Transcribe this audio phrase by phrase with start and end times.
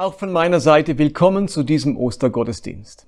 [0.00, 3.04] Auch von meiner Seite willkommen zu diesem Ostergottesdienst.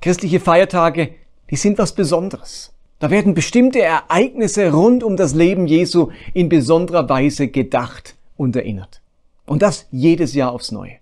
[0.00, 1.10] Christliche Feiertage,
[1.50, 2.72] die sind was Besonderes.
[2.98, 9.02] Da werden bestimmte Ereignisse rund um das Leben Jesu in besonderer Weise gedacht und erinnert.
[9.44, 10.92] Und das jedes Jahr aufs Neue.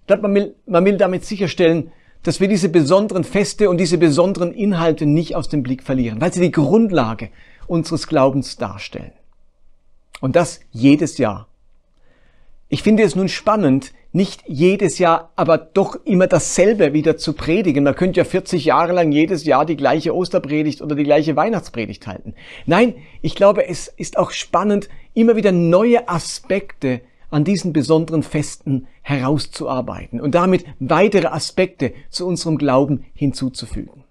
[0.00, 1.90] Ich glaube, man will, man will damit sicherstellen,
[2.22, 6.34] dass wir diese besonderen Feste und diese besonderen Inhalte nicht aus dem Blick verlieren, weil
[6.34, 7.30] sie die Grundlage
[7.68, 9.12] unseres Glaubens darstellen.
[10.20, 11.48] Und das jedes Jahr.
[12.72, 17.84] Ich finde es nun spannend, nicht jedes Jahr, aber doch immer dasselbe wieder zu predigen.
[17.84, 22.06] Man könnte ja 40 Jahre lang jedes Jahr die gleiche Osterpredigt oder die gleiche Weihnachtspredigt
[22.06, 22.32] halten.
[22.64, 28.86] Nein, ich glaube, es ist auch spannend, immer wieder neue Aspekte an diesen besonderen Festen
[29.02, 34.04] herauszuarbeiten und damit weitere Aspekte zu unserem Glauben hinzuzufügen.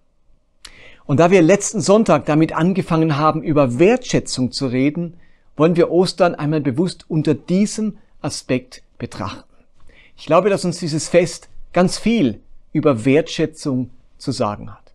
[1.08, 5.16] Und da wir letzten Sonntag damit angefangen haben, über Wertschätzung zu reden,
[5.58, 9.44] wollen wir Ostern einmal bewusst unter diesem Aspekt betrachten.
[10.18, 12.42] Ich glaube, dass uns dieses Fest ganz viel
[12.74, 14.94] über Wertschätzung zu sagen hat.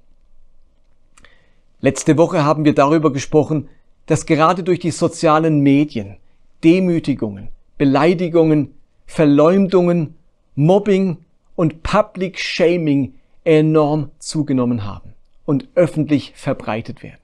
[1.80, 3.68] Letzte Woche haben wir darüber gesprochen,
[4.06, 6.16] dass gerade durch die sozialen Medien
[6.64, 8.74] Demütigungen, Beleidigungen,
[9.06, 10.14] Verleumdungen,
[10.54, 11.18] Mobbing
[11.54, 17.20] und Public Shaming enorm zugenommen haben und öffentlich verbreitet werden.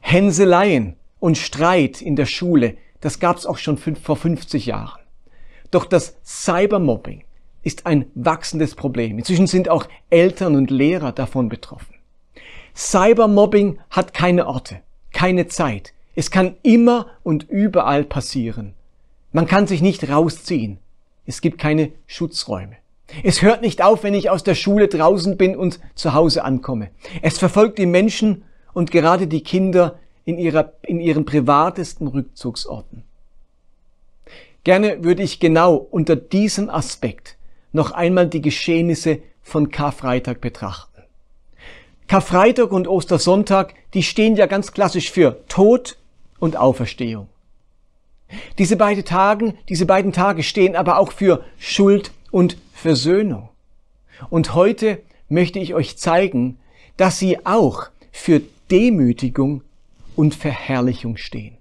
[0.00, 5.00] Hänseleien und Streit in der Schule, das gab es auch schon vor 50 Jahren.
[5.70, 7.24] Doch das Cybermobbing
[7.62, 9.18] ist ein wachsendes Problem.
[9.18, 11.94] Inzwischen sind auch Eltern und Lehrer davon betroffen.
[12.74, 14.80] Cybermobbing hat keine Orte,
[15.12, 15.92] keine Zeit.
[16.14, 18.74] Es kann immer und überall passieren.
[19.32, 20.78] Man kann sich nicht rausziehen.
[21.26, 22.76] Es gibt keine Schutzräume.
[23.22, 26.90] Es hört nicht auf, wenn ich aus der Schule draußen bin und zu Hause ankomme.
[27.22, 33.04] Es verfolgt die Menschen und gerade die Kinder in, ihrer, in ihren privatesten Rückzugsorten.
[34.64, 37.36] Gerne würde ich genau unter diesem Aspekt
[37.72, 41.02] noch einmal die Geschehnisse von Karfreitag betrachten.
[42.08, 45.96] Karfreitag und Ostersonntag, die stehen ja ganz klassisch für Tod
[46.38, 47.28] und Auferstehung.
[48.58, 53.48] Diese beiden Tagen, diese beiden Tage stehen aber auch für Schuld und Versöhnung.
[54.28, 56.58] Und heute möchte ich euch zeigen,
[56.96, 59.62] dass sie auch für Demütigung
[60.20, 61.56] und Verherrlichung stehen.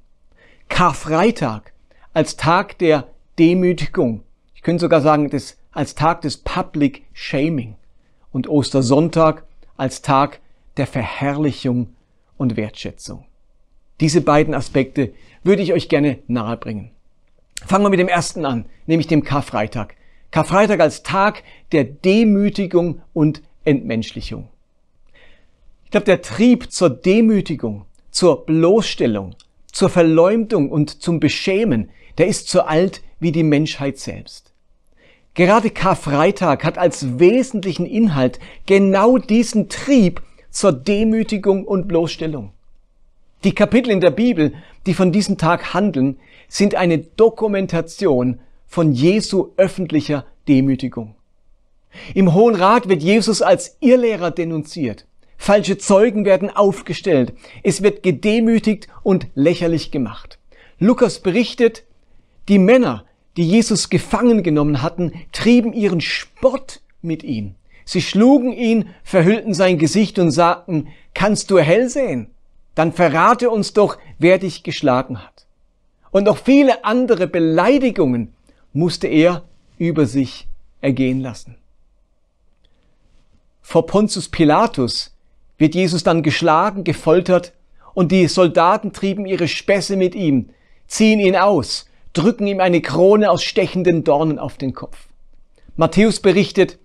[0.68, 1.72] Karfreitag
[2.14, 3.08] als Tag der
[3.40, 4.26] Demütigung.
[4.54, 7.78] Ich könnte sogar sagen, das als Tag des Public Shaming
[8.34, 9.46] und Ostersonntag
[9.78, 10.42] als Tag
[10.76, 11.96] der Verherrlichung
[12.36, 13.24] und Wertschätzung.
[14.02, 16.92] Diese beiden Aspekte würde ich euch gerne nahebringen.
[17.66, 19.96] Fangen wir mit dem ersten an, nämlich dem Karfreitag.
[20.32, 24.50] Karfreitag als Tag der Demütigung und Entmenschlichung.
[25.86, 29.36] Ich glaube, der Trieb zur Demütigung, zur Bloßstellung,
[29.72, 34.52] zur Verleumdung und zum Beschämen, der ist so alt wie die Menschheit selbst.
[35.34, 42.52] Gerade Karfreitag hat als wesentlichen Inhalt genau diesen Trieb zur Demütigung und Bloßstellung.
[43.44, 44.54] Die Kapitel in der Bibel,
[44.86, 51.16] die von diesem Tag handeln, sind eine Dokumentation von Jesu öffentlicher Demütigung.
[52.14, 55.06] Im Hohen Rat wird Jesus als Irrlehrer denunziert.
[55.42, 57.34] Falsche Zeugen werden aufgestellt.
[57.64, 60.38] Es wird gedemütigt und lächerlich gemacht.
[60.80, 61.86] Lukas berichtet,
[62.50, 63.06] die Männer,
[63.38, 67.56] die Jesus gefangen genommen hatten, trieben ihren Spott mit ihm.
[67.86, 72.30] Sie schlugen ihn, verhüllten sein Gesicht und sagten, kannst du hell sehen?
[72.76, 75.48] Dann verrate uns doch, wer dich geschlagen hat.
[76.12, 78.34] Und noch viele andere Beleidigungen
[78.74, 79.46] musste er
[79.78, 80.50] über sich
[80.82, 81.56] ergehen lassen.
[83.62, 85.16] Vor Pontius Pilatus
[85.60, 87.54] wird Jesus dann geschlagen, gefoltert
[87.94, 90.50] und die Soldaten trieben ihre Spässe mit ihm,
[90.88, 94.98] ziehen ihn aus, drücken ihm eine Krone aus stechenden Dornen auf den Kopf.
[95.76, 96.80] Matthäus berichtet,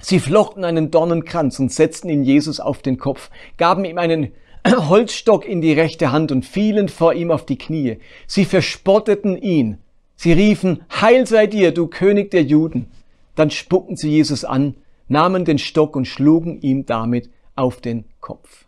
[0.00, 4.32] sie flochten einen Dornenkranz und setzten ihn Jesus auf den Kopf, gaben ihm einen
[4.66, 7.98] Holzstock in die rechte Hand und fielen vor ihm auf die Knie.
[8.26, 9.78] Sie verspotteten ihn.
[10.14, 12.86] Sie riefen, Heil sei dir, du König der Juden.
[13.34, 14.74] Dann spuckten sie Jesus an,
[15.08, 18.66] nahmen den Stock und schlugen ihm damit auf den Kopf.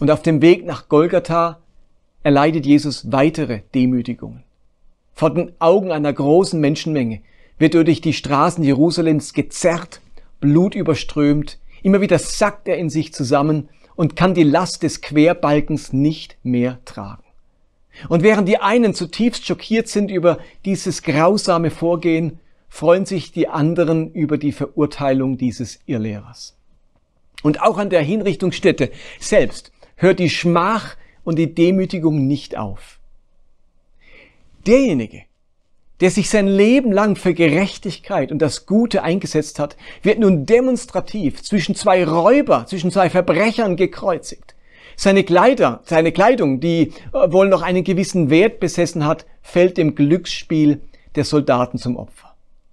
[0.00, 1.60] Und auf dem Weg nach Golgatha
[2.22, 4.42] erleidet Jesus weitere Demütigungen.
[5.14, 7.20] Vor den Augen einer großen Menschenmenge
[7.58, 10.00] wird er durch die Straßen Jerusalems gezerrt,
[10.40, 16.38] blutüberströmt, immer wieder sackt er in sich zusammen und kann die Last des Querbalkens nicht
[16.42, 17.22] mehr tragen.
[18.08, 22.38] Und während die einen zutiefst schockiert sind über dieses grausame Vorgehen,
[22.70, 26.56] freuen sich die anderen über die Verurteilung dieses Irrlehrers.
[27.42, 32.98] Und auch an der Hinrichtungsstätte selbst hört die Schmach und die Demütigung nicht auf.
[34.66, 35.22] Derjenige,
[36.00, 41.42] der sich sein Leben lang für Gerechtigkeit und das Gute eingesetzt hat, wird nun demonstrativ
[41.42, 44.54] zwischen zwei Räuber, zwischen zwei Verbrechern gekreuzigt.
[44.96, 49.94] Seine Kleider, seine Kleidung, die äh, wohl noch einen gewissen Wert besessen hat, fällt dem
[49.94, 50.82] Glücksspiel
[51.14, 52.29] der Soldaten zum Opfer.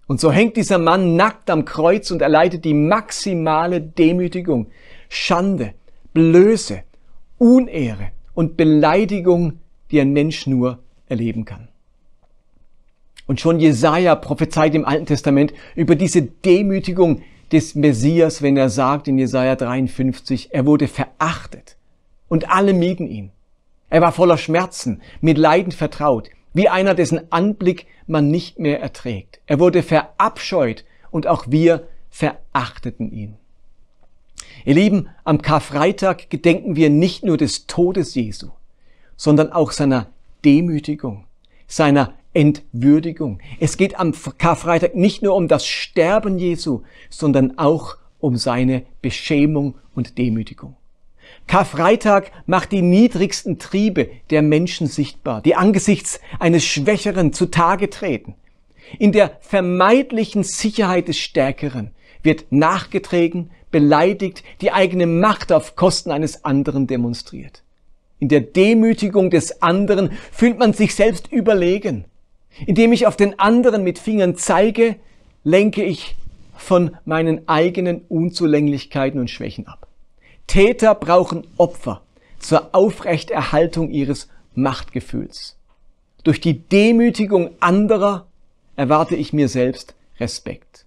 [0.08, 4.68] Und so hängt dieser Mann nackt am Kreuz und erleidet die maximale Demütigung,
[5.10, 5.74] Schande,
[6.14, 6.84] Blöße,
[7.38, 9.60] Unehre und Beleidigung,
[9.92, 11.68] die ein Mensch nur erleben kann.
[13.28, 17.22] Und schon Jesaja prophezeit im Alten Testament über diese Demütigung
[17.52, 21.76] des Messias, wenn er sagt in Jesaja 53, er wurde verachtet
[22.30, 23.32] und alle mieden ihn.
[23.90, 29.40] Er war voller Schmerzen, mit Leiden vertraut, wie einer, dessen Anblick man nicht mehr erträgt.
[29.46, 33.36] Er wurde verabscheut und auch wir verachteten ihn.
[34.66, 38.50] Ihr Lieben, am Karfreitag gedenken wir nicht nur des Todes Jesu,
[39.16, 40.08] sondern auch seiner
[40.44, 41.26] Demütigung,
[41.68, 43.40] seiner Entwürdigung.
[43.60, 49.76] Es geht am Karfreitag nicht nur um das Sterben Jesu, sondern auch um seine Beschämung
[49.96, 50.76] und Demütigung.
[51.48, 58.36] Karfreitag macht die niedrigsten Triebe der Menschen sichtbar, die angesichts eines Schwächeren zutage treten.
[59.00, 61.92] In der vermeidlichen Sicherheit des Stärkeren
[62.24, 67.64] wird nachgetragen, beleidigt, die eigene Macht auf Kosten eines anderen demonstriert.
[68.20, 72.06] In der Demütigung des anderen fühlt man sich selbst überlegen.
[72.66, 74.96] Indem ich auf den anderen mit Fingern zeige,
[75.44, 76.16] lenke ich
[76.56, 79.87] von meinen eigenen Unzulänglichkeiten und Schwächen ab.
[80.48, 82.02] Täter brauchen Opfer
[82.40, 85.58] zur Aufrechterhaltung ihres Machtgefühls.
[86.24, 88.26] Durch die Demütigung anderer
[88.76, 90.86] erwarte ich mir selbst Respekt.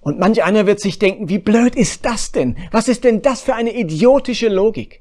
[0.00, 2.56] Und manch einer wird sich denken, wie blöd ist das denn?
[2.70, 5.00] Was ist denn das für eine idiotische Logik?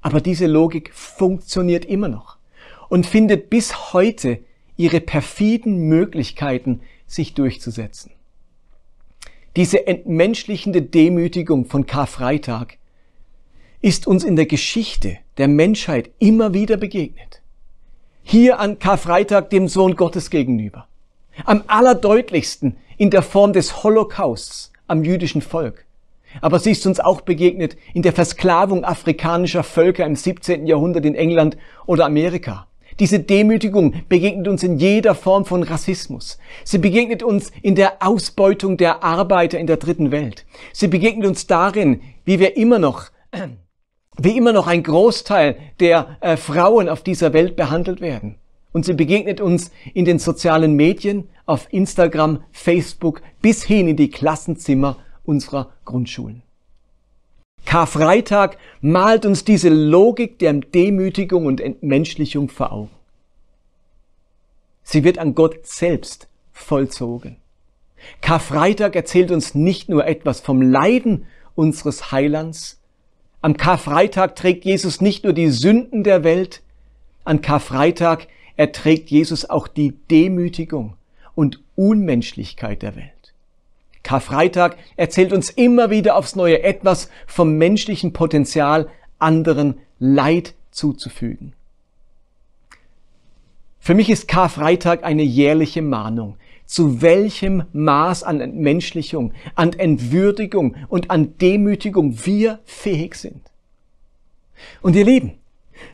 [0.00, 2.36] Aber diese Logik funktioniert immer noch
[2.88, 4.40] und findet bis heute
[4.76, 8.15] ihre perfiden Möglichkeiten, sich durchzusetzen.
[9.56, 12.76] Diese entmenschlichende Demütigung von Karfreitag
[13.80, 17.40] ist uns in der Geschichte der Menschheit immer wieder begegnet.
[18.22, 20.88] Hier an Karfreitag dem Sohn Gottes gegenüber.
[21.46, 25.86] Am allerdeutlichsten in der Form des Holocausts am jüdischen Volk.
[26.42, 30.66] Aber sie ist uns auch begegnet in der Versklavung afrikanischer Völker im 17.
[30.66, 31.56] Jahrhundert in England
[31.86, 32.66] oder Amerika.
[32.98, 36.38] Diese Demütigung begegnet uns in jeder Form von Rassismus.
[36.64, 40.46] Sie begegnet uns in der Ausbeutung der Arbeiter in der dritten Welt.
[40.72, 43.10] Sie begegnet uns darin, wie wir immer noch,
[44.18, 48.36] wie immer noch ein Großteil der äh, Frauen auf dieser Welt behandelt werden.
[48.72, 54.10] Und sie begegnet uns in den sozialen Medien, auf Instagram, Facebook, bis hin in die
[54.10, 56.42] Klassenzimmer unserer Grundschulen.
[57.66, 62.90] Karfreitag malt uns diese Logik der Demütigung und Entmenschlichung vor Augen.
[64.82, 67.36] Sie wird an Gott selbst vollzogen.
[68.20, 71.26] Karfreitag erzählt uns nicht nur etwas vom Leiden
[71.56, 72.80] unseres Heilands.
[73.42, 76.62] Am Karfreitag trägt Jesus nicht nur die Sünden der Welt,
[77.24, 80.96] an Karfreitag erträgt Jesus auch die Demütigung
[81.34, 83.15] und Unmenschlichkeit der Welt.
[84.06, 88.88] Karfreitag erzählt uns immer wieder aufs Neue etwas vom menschlichen Potenzial,
[89.18, 91.54] anderen Leid zuzufügen.
[93.80, 96.36] Für mich ist Karfreitag eine jährliche Mahnung,
[96.66, 103.42] zu welchem Maß an Entmenschlichung, an Entwürdigung und an Demütigung wir fähig sind.
[104.82, 105.32] Und ihr Lieben,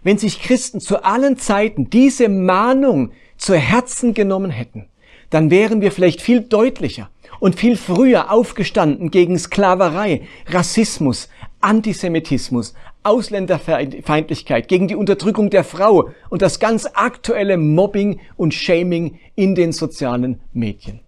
[0.03, 4.89] wenn sich Christen zu allen Zeiten diese Mahnung zu Herzen genommen hätten,
[5.31, 7.09] dann wären wir vielleicht viel deutlicher
[7.43, 11.29] und viel früher aufgestanden gegen Sklaverei, Rassismus,
[11.61, 12.73] Antisemitismus,
[13.03, 19.73] Ausländerfeindlichkeit, gegen die Unterdrückung der Frau und das ganz aktuelle Mobbing und Shaming in den
[19.73, 21.01] sozialen Medien.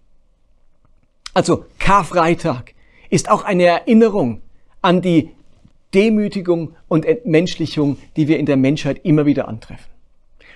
[1.33, 2.73] Also Karfreitag
[3.09, 4.41] ist auch eine Erinnerung
[4.81, 5.29] an die
[5.93, 9.89] Demütigung und Entmenschlichung, die wir in der Menschheit immer wieder antreffen.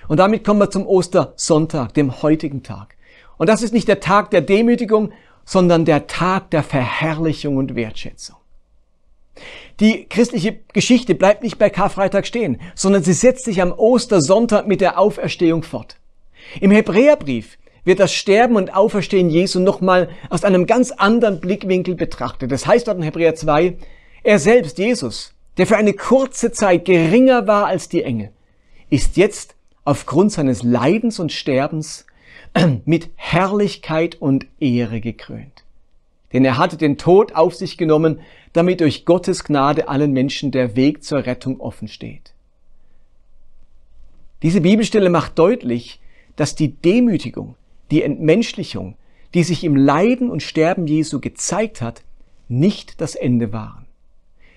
[0.08, 2.96] Und damit kommen wir zum Ostersonntag, dem heutigen Tag.
[3.38, 5.12] Und das ist nicht der Tag der Demütigung,
[5.44, 8.36] sondern der Tag der Verherrlichung und Wertschätzung.
[9.80, 14.80] Die christliche Geschichte bleibt nicht bei Karfreitag stehen, sondern sie setzt sich am Ostersonntag mit
[14.80, 15.96] der Auferstehung fort.
[16.60, 22.52] Im Hebräerbrief wird das Sterben und Auferstehen Jesu nochmal aus einem ganz anderen Blickwinkel betrachtet.
[22.52, 23.78] Das heißt dort in Hebräer 2,
[24.22, 28.30] er selbst, Jesus, der für eine kurze Zeit geringer war als die Engel,
[28.90, 29.54] ist jetzt
[29.84, 32.04] aufgrund seines Leidens und Sterbens
[32.84, 35.64] mit Herrlichkeit und Ehre gekrönt.
[36.32, 38.20] Denn er hatte den Tod auf sich genommen,
[38.52, 42.32] damit durch Gottes Gnade allen Menschen der Weg zur Rettung offen steht.
[44.42, 46.00] Diese Bibelstelle macht deutlich,
[46.36, 47.56] dass die Demütigung
[47.90, 48.96] die Entmenschlichung,
[49.34, 52.02] die sich im Leiden und Sterben Jesu gezeigt hat,
[52.48, 53.86] nicht das Ende waren.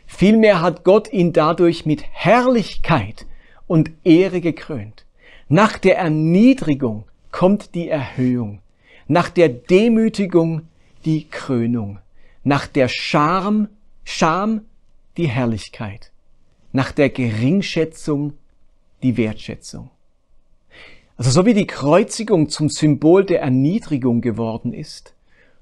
[0.05, 3.25] Vielmehr hat Gott ihn dadurch mit Herrlichkeit
[3.67, 5.05] und Ehre gekrönt.
[5.47, 8.61] Nach der Erniedrigung kommt die Erhöhung,
[9.07, 10.69] nach der Demütigung
[11.03, 11.99] die Krönung,
[12.43, 13.67] nach der Scham,
[14.05, 14.61] Scham
[15.17, 16.11] die Herrlichkeit,
[16.71, 18.33] nach der Geringschätzung
[19.01, 19.89] die Wertschätzung.
[21.17, 25.15] Also so wie die Kreuzigung zum Symbol der Erniedrigung geworden ist,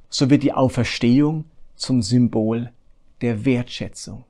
[0.09, 2.71] so wird die Auferstehung zum Symbol
[3.21, 4.25] der Wertschätzung.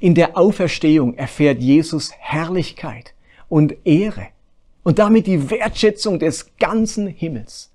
[0.00, 3.14] In der Auferstehung erfährt Jesus Herrlichkeit
[3.48, 4.28] und Ehre
[4.82, 7.70] und damit die Wertschätzung des ganzen Himmels.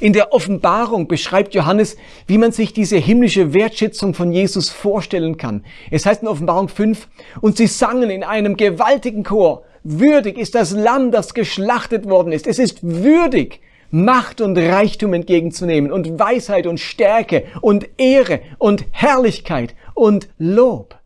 [0.00, 5.64] In der Offenbarung beschreibt Johannes, wie man sich diese himmlische Wertschätzung von Jesus vorstellen kann.
[5.90, 7.08] Es heißt in Offenbarung 5,
[7.40, 12.46] und sie sangen in einem gewaltigen Chor, würdig ist das Lamm, das geschlachtet worden ist.
[12.46, 19.74] Es ist würdig, Macht und Reichtum entgegenzunehmen und Weisheit und Stärke und Ehre und Herrlichkeit
[19.94, 20.96] und Lob.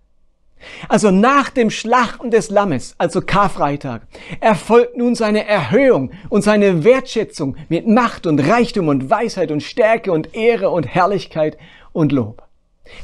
[0.88, 4.02] Also nach dem Schlachten des Lammes, also Karfreitag,
[4.40, 10.12] erfolgt nun seine Erhöhung und seine Wertschätzung mit Macht und Reichtum und Weisheit und Stärke
[10.12, 11.57] und Ehre und Herrlichkeit
[11.93, 12.43] und Lob.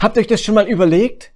[0.01, 1.33] Habt ihr euch das schon mal überlegt?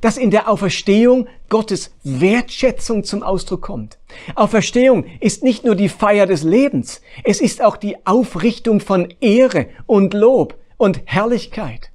[0.00, 3.98] Dass in der Auferstehung Gottes Wertschätzung zum Ausdruck kommt.
[4.34, 9.66] Auferstehung ist nicht nur die Feier des Lebens, es ist auch die Aufrichtung von Ehre
[9.86, 11.90] und Lob und Herrlichkeit.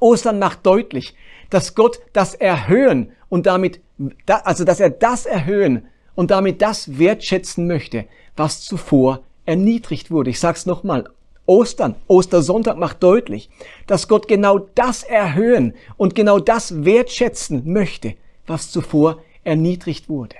[0.00, 1.14] Ostern macht deutlich,
[1.54, 3.80] dass Gott das Erhöhen und damit,
[4.26, 8.06] also dass er das erhöhen und damit das wertschätzen möchte,
[8.36, 10.30] was zuvor erniedrigt wurde.
[10.30, 11.08] Ich sag's nochmal.
[11.46, 13.50] Ostern, Ostersonntag macht deutlich,
[13.86, 18.14] dass Gott genau das erhöhen und genau das wertschätzen möchte,
[18.48, 20.34] was zuvor erniedrigt wurde.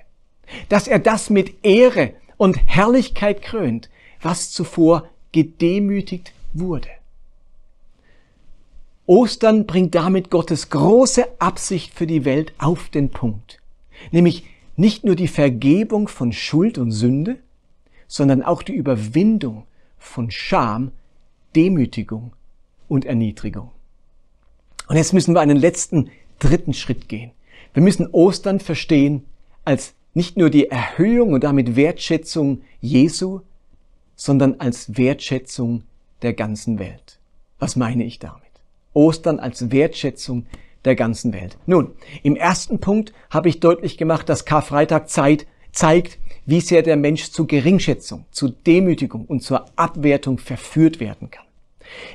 [0.69, 3.89] Dass er das mit Ehre und Herrlichkeit krönt,
[4.21, 6.89] was zuvor gedemütigt wurde.
[9.07, 13.61] Ostern bringt damit Gottes große Absicht für die Welt auf den Punkt.
[14.13, 14.45] Nämlich
[14.77, 17.37] nicht nur die Vergebung von Schuld und Sünde,
[18.07, 19.65] sondern auch die Überwindung
[19.99, 20.93] von Scham,
[21.55, 22.33] Demütigung
[22.89, 23.71] und Erniedrigung.
[24.89, 27.33] Und jetzt müssen wir einen letzten, dritten Schritt gehen.
[27.73, 29.25] Wir müssen Ostern verstehen
[29.65, 33.41] als nicht nur die Erhöhung und damit Wertschätzung Jesu,
[34.17, 35.83] sondern als Wertschätzung
[36.23, 37.19] der ganzen Welt.
[37.59, 38.44] Was meine ich damit?
[38.95, 40.47] Ostern als Wertschätzung
[40.85, 41.57] der ganzen Welt.
[41.67, 46.97] Nun, im ersten Punkt habe ich deutlich gemacht, dass Karfreitag Zeit zeigt, wie sehr der
[46.97, 51.45] Mensch zu Geringschätzung, zu Demütigung und zur Abwertung verführt werden kann.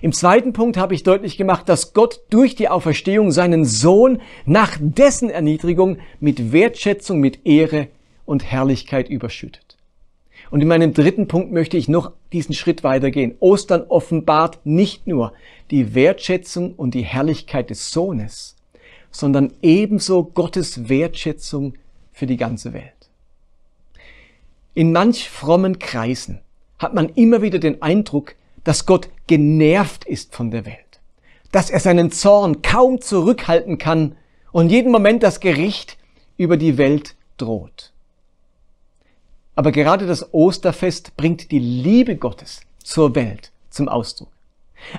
[0.02, 4.78] Im zweiten Punkt habe ich deutlich gemacht, dass Gott durch die Auferstehung seinen Sohn nach
[4.80, 7.88] dessen Erniedrigung mit Wertschätzung, mit Ehre
[8.26, 9.69] und Herrlichkeit überschüttet.
[10.52, 13.36] Und in meinem dritten Punkt möchte ich noch diesen Schritt weitergehen.
[13.40, 15.34] Ostern offenbart nicht nur
[15.70, 18.56] die Wertschätzung und die Herrlichkeit des Sohnes,
[19.12, 21.76] sondern ebenso Gottes Wertschätzung
[22.12, 22.94] für die ganze Welt.
[24.74, 26.42] In manch frommen Kreisen
[26.80, 31.00] hat man immer wieder den Eindruck, dass Gott genervt ist von der Welt,
[31.52, 34.16] dass er seinen Zorn kaum zurückhalten kann
[34.52, 35.98] und jeden Moment das Gericht
[36.38, 37.94] über die Welt droht.
[39.60, 44.30] Aber gerade das Osterfest bringt die Liebe Gottes zur Welt zum Ausdruck.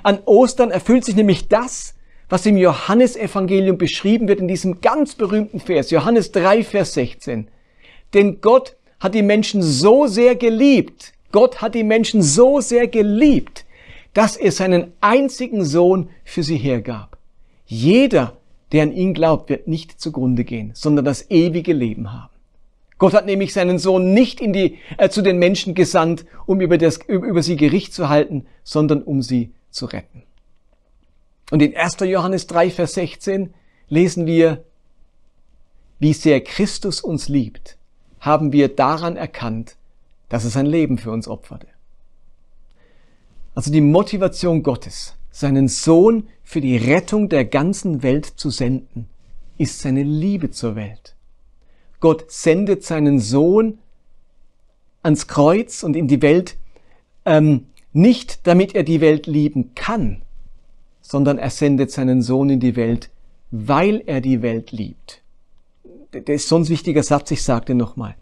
[0.03, 1.95] An Ostern erfüllt sich nämlich das,
[2.29, 7.47] was im Johannesevangelium beschrieben wird in diesem ganz berühmten Vers, Johannes 3, Vers 16.
[8.13, 13.65] Denn Gott hat die Menschen so sehr geliebt, Gott hat die Menschen so sehr geliebt,
[14.13, 17.17] dass er seinen einzigen Sohn für sie hergab.
[17.65, 18.37] Jeder,
[18.73, 22.30] der an ihn glaubt, wird nicht zugrunde gehen, sondern das ewige Leben haben.
[23.01, 26.77] Gott hat nämlich seinen Sohn nicht in die, äh, zu den Menschen gesandt, um über,
[26.77, 30.21] das, über sie Gericht zu halten, sondern um sie zu retten.
[31.49, 32.01] Und in 1.
[32.01, 33.55] Johannes 3, Vers 16
[33.89, 34.63] lesen wir,
[35.97, 37.75] wie sehr Christus uns liebt,
[38.19, 39.77] haben wir daran erkannt,
[40.29, 41.65] dass er sein Leben für uns opferte.
[43.55, 49.09] Also die Motivation Gottes, seinen Sohn für die Rettung der ganzen Welt zu senden,
[49.57, 51.15] ist seine Liebe zur Welt.
[52.01, 53.77] Gott sendet seinen Sohn
[55.03, 56.57] ans Kreuz und in die Welt,
[57.25, 60.21] ähm, nicht damit er die Welt lieben kann,
[61.01, 63.09] sondern er sendet seinen Sohn in die Welt,
[63.51, 65.21] weil er die Welt liebt.
[66.13, 68.15] Der ist so ein wichtiger Satz, ich sage den nochmal.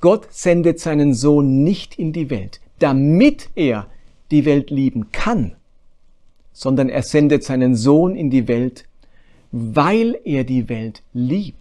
[0.00, 3.86] Gott sendet seinen Sohn nicht in die Welt, damit er
[4.30, 5.56] die Welt lieben kann,
[6.52, 8.86] sondern er sendet seinen Sohn in die Welt,
[9.52, 11.59] weil er die Welt liebt.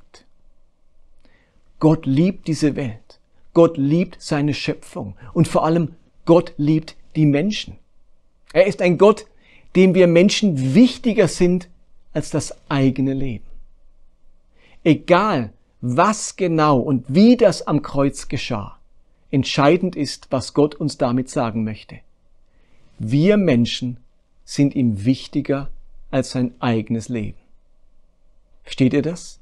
[1.79, 3.19] Gott liebt diese Welt.
[3.53, 5.15] Gott liebt seine Schöpfung.
[5.33, 5.95] Und vor allem,
[6.25, 7.77] Gott liebt die Menschen.
[8.53, 9.25] Er ist ein Gott,
[9.75, 11.69] dem wir Menschen wichtiger sind
[12.13, 13.45] als das eigene Leben.
[14.83, 18.77] Egal, was genau und wie das am Kreuz geschah,
[19.31, 21.99] entscheidend ist, was Gott uns damit sagen möchte.
[22.97, 23.97] Wir Menschen
[24.43, 25.69] sind ihm wichtiger
[26.11, 27.37] als sein eigenes Leben.
[28.63, 29.39] Versteht ihr das?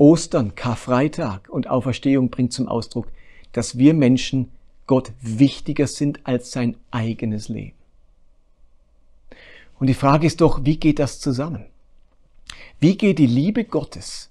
[0.00, 3.08] Ostern, Karfreitag und Auferstehung bringt zum Ausdruck,
[3.52, 4.50] dass wir Menschen
[4.86, 7.76] Gott wichtiger sind als sein eigenes Leben.
[9.78, 11.66] Und die Frage ist doch, wie geht das zusammen?
[12.78, 14.30] Wie geht die Liebe Gottes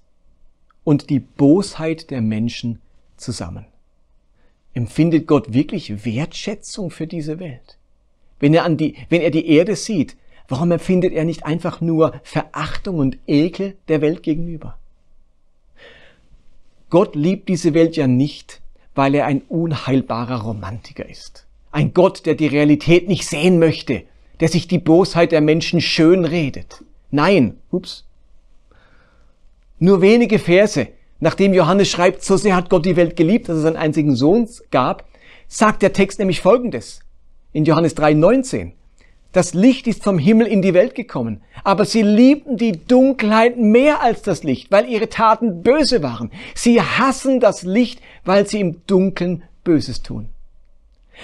[0.82, 2.80] und die Bosheit der Menschen
[3.16, 3.64] zusammen?
[4.74, 7.78] Empfindet Gott wirklich Wertschätzung für diese Welt?
[8.40, 10.16] Wenn er, an die, wenn er die Erde sieht,
[10.48, 14.79] warum empfindet er nicht einfach nur Verachtung und Ekel der Welt gegenüber?
[16.90, 18.60] Gott liebt diese Welt ja nicht,
[18.94, 21.46] weil er ein unheilbarer Romantiker ist.
[21.70, 24.02] Ein Gott, der die Realität nicht sehen möchte,
[24.40, 26.84] der sich die Bosheit der Menschen schön redet.
[27.10, 28.04] Nein, ups.
[29.78, 30.88] Nur wenige Verse,
[31.20, 34.48] nachdem Johannes schreibt, so sehr hat Gott die Welt geliebt, dass es einen einzigen Sohn
[34.70, 35.08] gab,
[35.46, 37.00] sagt der Text nämlich Folgendes
[37.52, 38.72] in Johannes 3,19.
[39.32, 44.02] Das Licht ist vom Himmel in die Welt gekommen, aber sie liebten die Dunkelheit mehr
[44.02, 46.32] als das Licht, weil ihre Taten böse waren.
[46.54, 50.30] Sie hassen das Licht, weil sie im Dunkeln Böses tun.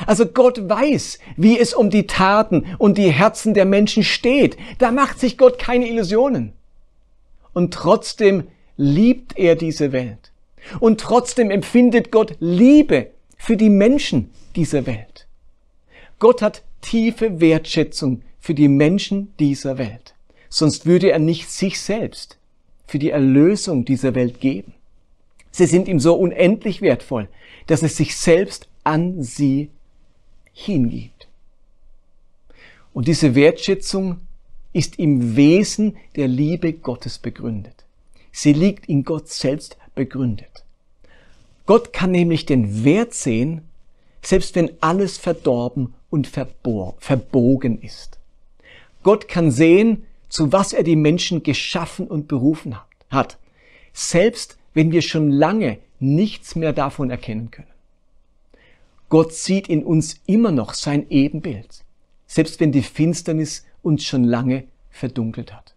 [0.07, 4.57] Also Gott weiß, wie es um die Taten und die Herzen der Menschen steht.
[4.79, 6.53] Da macht sich Gott keine Illusionen.
[7.55, 10.33] Und trotzdem liebt er diese Welt.
[10.81, 15.27] Und trotzdem empfindet Gott Liebe für die Menschen dieser Welt.
[16.19, 20.15] Gott hat tiefe Wertschätzung für die Menschen dieser Welt.
[20.49, 22.39] Sonst würde er nicht sich selbst
[22.87, 24.75] für die Erlösung dieser Welt geben.
[25.51, 27.29] Sie sind ihm so unendlich wertvoll,
[27.67, 29.71] dass er sich selbst an sie
[30.53, 31.29] hingibt.
[32.93, 34.21] Und diese Wertschätzung
[34.73, 37.85] ist im Wesen der Liebe Gottes begründet.
[38.33, 40.65] Sie liegt in Gott selbst begründet.
[41.65, 43.63] Gott kann nämlich den Wert sehen,
[44.23, 48.19] selbst wenn alles verdorben und verbogen ist.
[49.03, 52.75] Gott kann sehen, zu was er die Menschen geschaffen und berufen
[53.11, 53.39] hat,
[53.93, 57.69] selbst wenn wir schon lange nichts mehr davon erkennen können.
[59.09, 61.85] Gott sieht in uns immer noch sein Ebenbild,
[62.27, 65.75] selbst wenn die Finsternis uns schon lange verdunkelt hat.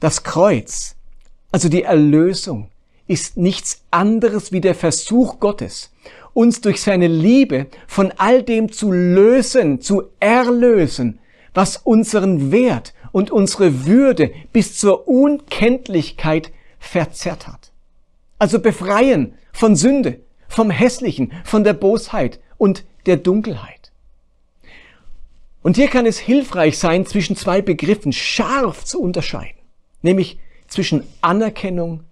[0.00, 0.96] Das Kreuz,
[1.50, 2.70] also die Erlösung,
[3.06, 5.90] ist nichts anderes wie der Versuch Gottes,
[6.32, 11.18] uns durch seine Liebe von all dem zu lösen, zu erlösen,
[11.52, 17.70] was unseren Wert und unsere Würde bis zur Unkenntlichkeit verzerrt hat.
[18.38, 23.92] Also befreien von Sünde, vom Hässlichen, von der Bosheit und der Dunkelheit.
[25.62, 29.60] Und hier kann es hilfreich sein, zwischen zwei Begriffen scharf zu unterscheiden,
[30.02, 32.04] nämlich zwischen Anerkennung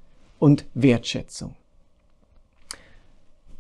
[0.43, 1.55] und Wertschätzung.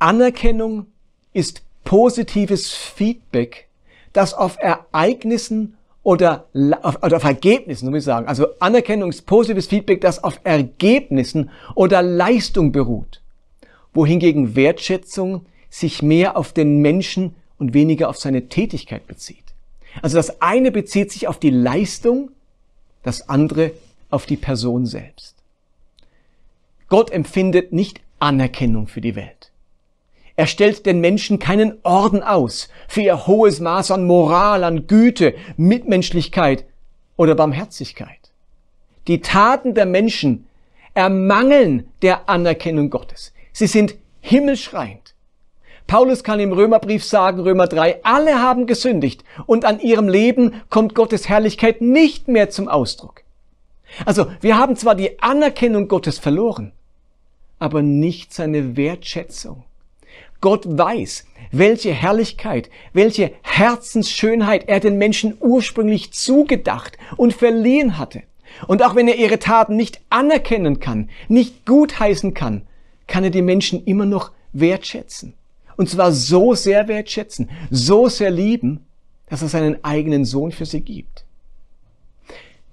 [0.01, 0.87] Anerkennung
[1.33, 3.69] ist positives Feedback,
[4.13, 8.27] das auf Ereignissen oder oder auf Ergebnissen, muss ich sagen.
[8.27, 13.21] Also Anerkennung ist positives Feedback, das auf Ergebnissen oder Leistung beruht.
[13.95, 19.55] Wohingegen Wertschätzung sich mehr auf den Menschen und weniger auf seine Tätigkeit bezieht.
[20.03, 22.33] Also das eine bezieht sich auf die Leistung,
[23.05, 23.71] das andere
[24.11, 25.42] auf die Person selbst.
[26.93, 29.51] Gott empfindet nicht Anerkennung für die Welt.
[30.37, 35.35] Er stellt den Menschen keinen Orden aus für ihr hohes Maß an Moral, an Güte,
[35.57, 36.67] Mitmenschlichkeit
[37.17, 38.31] oder Barmherzigkeit.
[39.07, 40.47] Die Taten der Menschen
[40.93, 43.33] ermangeln der Anerkennung Gottes.
[43.53, 45.15] Sie sind himmelschreiend.
[45.87, 50.95] Paulus kann im Römerbrief sagen, Römer 3, alle haben gesündigt und an ihrem Leben kommt
[50.95, 53.23] Gottes Herrlichkeit nicht mehr zum Ausdruck.
[54.05, 56.73] Also wir haben zwar die Anerkennung Gottes verloren,
[57.63, 59.63] aber nicht seine Wertschätzung.
[60.41, 68.25] Gott weiß, welche Herrlichkeit, welche Herzensschönheit er den Menschen ursprünglich zugedacht und verliehen hatte.
[68.67, 72.63] Und auch wenn er ihre Taten nicht anerkennen kann, nicht gutheißen kann,
[73.07, 75.35] kann er die Menschen immer noch wertschätzen.
[75.77, 78.85] Und zwar so sehr wertschätzen, so sehr lieben,
[79.29, 81.25] dass er seinen eigenen Sohn für sie gibt.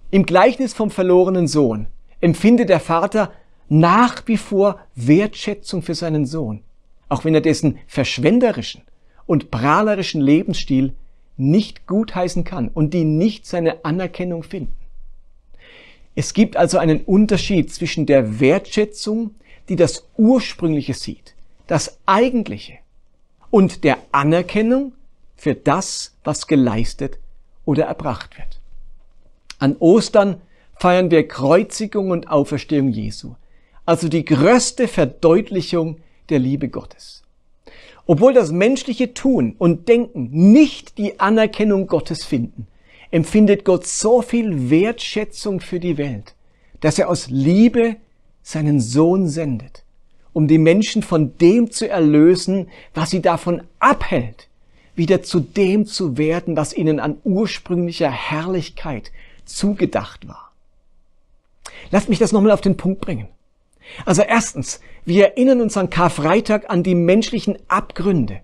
[0.09, 1.85] Im Gleichnis vom verlorenen Sohn
[2.21, 3.31] empfindet der Vater
[3.69, 6.63] nach wie vor Wertschätzung für seinen Sohn
[7.09, 8.83] auch wenn er dessen verschwenderischen
[9.25, 10.93] und prahlerischen Lebensstil
[11.35, 14.73] nicht gutheißen kann und die nicht seine Anerkennung finden.
[16.15, 19.31] Es gibt also einen Unterschied zwischen der Wertschätzung,
[19.67, 21.35] die das Ursprüngliche sieht,
[21.67, 22.77] das Eigentliche,
[23.51, 24.93] und der Anerkennung,
[25.35, 27.17] für das, was geleistet
[27.65, 28.59] oder erbracht wird.
[29.57, 30.41] An Ostern
[30.75, 33.35] feiern wir Kreuzigung und Auferstehung Jesu,
[33.89, 35.97] also die größte Verdeutlichung
[36.29, 37.23] der Liebe Gottes.
[38.05, 42.67] Obwohl das menschliche Tun und Denken nicht die Anerkennung Gottes finden,
[43.09, 46.35] empfindet Gott so viel Wertschätzung für die Welt,
[46.81, 47.95] dass er aus Liebe
[48.43, 49.83] seinen Sohn sendet,
[50.33, 54.49] um die Menschen von dem zu erlösen, was sie davon abhält,
[54.93, 59.11] wieder zu dem zu werden, was ihnen an ursprünglicher Herrlichkeit
[59.45, 60.51] zugedacht war.
[61.89, 63.29] Lasst mich das nochmal auf den Punkt bringen.
[64.05, 68.41] Also erstens, wir erinnern uns an Karfreitag an die menschlichen Abgründe,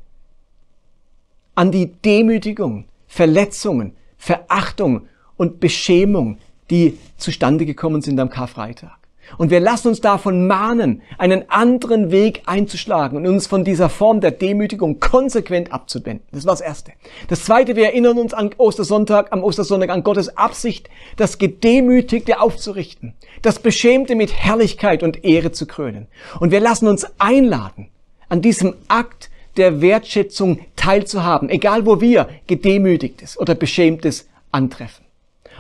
[1.56, 6.38] an die Demütigung, Verletzungen, Verachtung und Beschämung,
[6.70, 8.98] die zustande gekommen sind am Karfreitag.
[9.38, 14.22] Und wir lassen uns davon mahnen, einen anderen Weg einzuschlagen und uns von dieser Form
[14.22, 16.26] der Demütigung konsequent abzuwenden.
[16.32, 16.92] Das war das Erste.
[17.28, 23.14] Das Zweite, wir erinnern uns an Ostersonntag, am Ostersonntag an Gottes Absicht, das Gedemütigte aufzurichten,
[23.42, 26.08] das Beschämte mit Herrlichkeit und Ehre zu krönen.
[26.40, 27.90] Und wir lassen uns einladen,
[28.30, 35.05] an diesem Akt der Wertschätzung teilzuhaben, egal wo wir Gedemütigtes oder Beschämtes antreffen.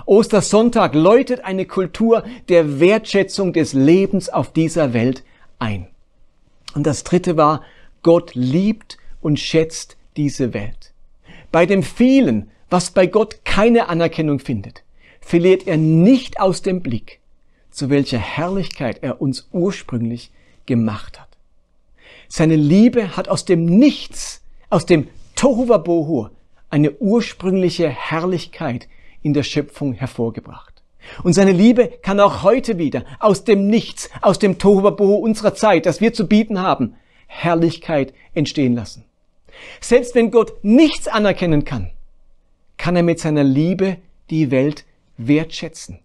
[0.06, 5.24] Ostersonntag läutet eine Kultur der Wertschätzung des Lebens auf dieser Welt
[5.58, 5.88] ein.
[6.76, 7.64] Und das dritte war,
[8.04, 10.94] Gott liebt und schätzt diese Welt.
[11.52, 14.84] Bei dem vielen, was bei Gott keine Anerkennung findet,
[15.22, 17.20] verliert er nicht aus dem Blick,
[17.72, 20.32] zu welcher Herrlichkeit er uns ursprünglich
[20.66, 21.30] gemacht hat.
[22.28, 26.30] Seine Liebe hat aus dem Nichts, aus dem Tohuwabohu,
[26.70, 28.88] eine ursprüngliche Herrlichkeit
[29.26, 30.84] in der Schöpfung hervorgebracht.
[31.24, 35.88] Und seine Liebe kann auch heute wieder aus dem Nichts, aus dem Tohuwabohu unserer Zeit,
[35.88, 39.04] das wir zu bieten haben, Herrlichkeit entstehen lassen.
[39.82, 41.90] Selbst wenn Gott nichts anerkennen kann,
[42.78, 43.98] kann er mit seiner Liebe
[44.30, 44.86] die Welt
[45.18, 46.00] wertschätzen.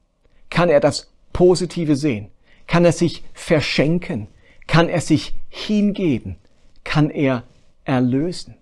[0.48, 2.30] Kann er das Positive sehen?
[2.66, 4.28] Kann er sich verschenken?
[4.66, 6.37] Kann er sich hingeben?
[6.85, 7.42] Kann er
[7.85, 8.54] erlösen?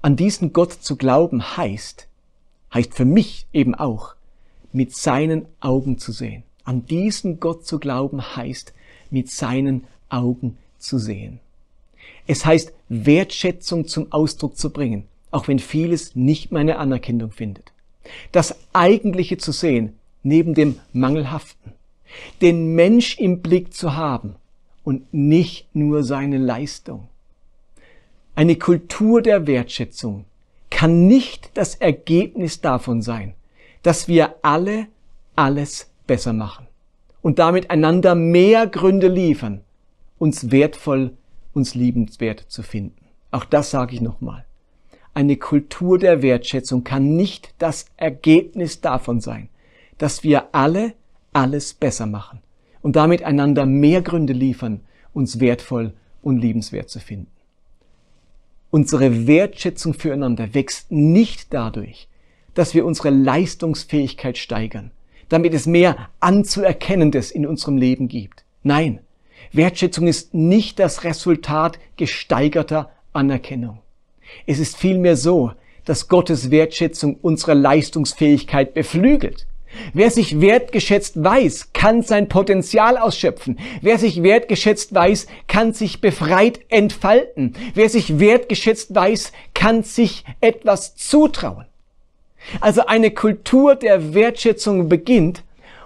[0.00, 2.06] An diesen Gott zu glauben heißt,
[2.72, 4.14] heißt für mich eben auch,
[4.72, 6.44] mit seinen Augen zu sehen.
[6.64, 8.72] An diesen Gott zu glauben heißt,
[9.10, 11.40] mit seinen Augen zu sehen.
[12.28, 17.72] Es heißt, Wertschätzung zum Ausdruck zu bringen, auch wenn vieles nicht meine Anerkennung findet.
[18.30, 21.72] Das Eigentliche zu sehen, neben dem Mangelhaften.
[22.40, 24.36] Den Mensch im Blick zu haben
[24.84, 27.08] und nicht nur seine Leistung.
[28.38, 30.24] Eine Kultur der Wertschätzung
[30.70, 33.34] kann nicht das Ergebnis davon sein,
[33.82, 34.86] dass wir alle
[35.34, 36.68] alles besser machen
[37.20, 39.62] und damit einander mehr Gründe liefern,
[40.20, 41.16] uns wertvoll,
[41.52, 43.06] uns liebenswert zu finden.
[43.32, 44.44] Auch das sage ich nochmal.
[45.14, 49.48] Eine Kultur der Wertschätzung kann nicht das Ergebnis davon sein,
[49.98, 50.92] dass wir alle
[51.32, 52.38] alles besser machen
[52.82, 57.32] und damit einander mehr Gründe liefern, uns wertvoll und liebenswert zu finden.
[58.70, 62.06] Unsere Wertschätzung füreinander wächst nicht dadurch,
[62.52, 64.90] dass wir unsere Leistungsfähigkeit steigern,
[65.30, 68.44] damit es mehr Anzuerkennendes in unserem Leben gibt.
[68.62, 69.00] Nein,
[69.52, 73.78] Wertschätzung ist nicht das Resultat gesteigerter Anerkennung.
[74.46, 75.52] Es ist vielmehr so,
[75.86, 79.46] dass Gottes Wertschätzung unsere Leistungsfähigkeit beflügelt
[79.92, 83.58] Wer sich wertgeschätzt weiß, kann sein Potenzial ausschöpfen.
[83.82, 87.54] Wer sich wertgeschätzt weiß, kann sich befreit entfalten.
[87.74, 91.66] Wer sich wertgeschätzt weiß, kann sich etwas zutrauen.
[92.60, 95.42] Also eine Kultur der Wertschätzung beginnt,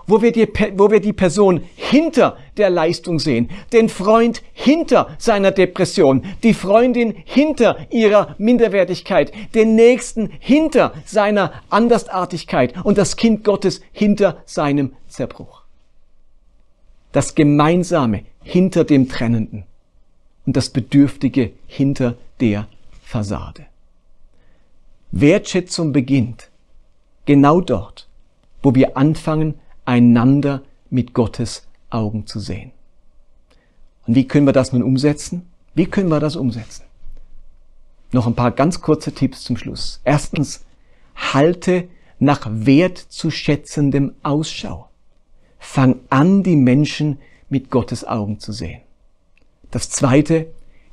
[0.06, 5.50] wo wir, die, wo wir die Person hinter der Leistung sehen, den Freund hinter seiner
[5.50, 12.74] Depression, die Freundin hinter ihrer Minderwertigkeit, den Nächsten hinter seiner Andersartigkeit.
[12.84, 15.62] Und das Kind Gottes hinter seinem Zerbruch.
[17.12, 19.64] Das Gemeinsame hinter dem Trennenden.
[20.46, 22.66] Und das Bedürftige hinter der
[23.02, 23.66] Fassade.
[25.12, 26.48] Wertschätzung beginnt
[27.26, 28.08] genau dort,
[28.62, 32.72] wo wir anfangen, einander mit Gottes Augen zu sehen.
[34.06, 35.48] Und wie können wir das nun umsetzen?
[35.74, 36.84] Wie können wir das umsetzen?
[38.12, 40.00] Noch ein paar ganz kurze Tipps zum Schluss.
[40.04, 40.64] Erstens,
[41.14, 44.88] halte nach wertzuschätzendem Ausschau.
[45.58, 47.18] Fang an, die Menschen
[47.48, 48.80] mit Gottes Augen zu sehen.
[49.70, 50.48] Das zweite,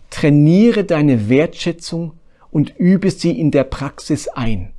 [0.09, 2.13] trainiere deine Wertschätzung
[2.51, 4.71] und übe sie in der Praxis ein.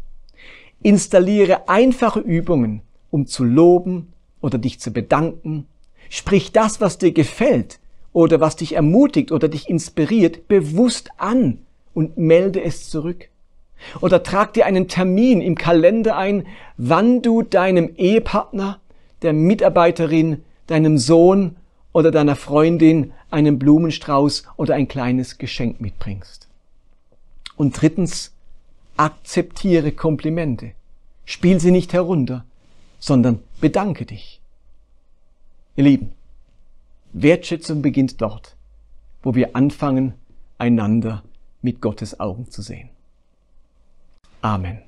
[0.82, 5.66] Installiere einfache Übungen, um zu loben oder dich zu bedanken.
[6.08, 7.78] Sprich das, was dir gefällt
[8.12, 11.58] oder was dich ermutigt oder dich inspiriert, bewusst an
[11.94, 13.28] und melde es zurück.
[14.00, 16.46] Oder trag dir einen Termin im Kalender ein,
[16.76, 18.80] wann du deinem Ehepartner,
[19.22, 21.56] der Mitarbeiterin, deinem Sohn
[21.92, 26.48] oder deiner Freundin einen Blumenstrauß oder ein kleines Geschenk mitbringst.
[27.56, 28.32] Und drittens,
[28.96, 30.72] akzeptiere Komplimente.
[31.24, 32.44] Spiel sie nicht herunter,
[33.00, 34.40] sondern bedanke dich.
[35.74, 36.12] Ihr Lieben,
[37.12, 38.54] Wertschätzung beginnt dort,
[39.22, 40.14] wo wir anfangen,
[40.58, 41.24] einander
[41.62, 42.90] mit Gottes Augen zu sehen.
[44.42, 44.82] Amen.